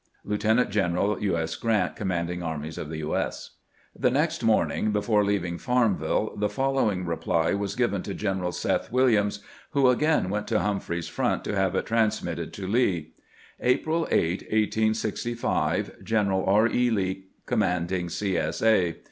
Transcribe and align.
Lieutenant 0.23 0.71
general 0.71 1.21
U. 1.21 1.37
S. 1.37 1.55
Grant, 1.55 1.95
Commanding 1.95 2.41
Armies 2.41 2.79
of 2.79 2.89
the 2.89 2.97
U. 2.97 3.15
S. 3.15 3.57
The 3.95 4.09
next 4.09 4.43
morning, 4.43 4.91
before 4.91 5.23
leaving 5.23 5.59
Farmville, 5.59 6.33
the 6.35 6.49
fol 6.49 6.73
lowing 6.73 7.05
reply 7.05 7.53
was 7.53 7.75
given 7.75 8.01
to 8.01 8.15
General 8.15 8.51
Seth 8.51 8.91
Williams, 8.91 9.41
who 9.73 9.89
again 9.91 10.31
went 10.31 10.47
to 10.47 10.57
Humphreys's 10.57 11.07
front 11.07 11.43
to 11.43 11.55
have 11.55 11.75
it 11.75 11.85
transmitted 11.85 12.51
to 12.53 12.65
Lee: 12.65 13.11
April 13.59 14.07
8, 14.09 14.41
1865. 14.51 16.03
General 16.03 16.45
R. 16.47 16.67
E. 16.67 16.89
Lee, 16.89 17.25
Commanding 17.45 18.09
C. 18.09 18.35
S. 18.37 18.63
A. 18.63 18.95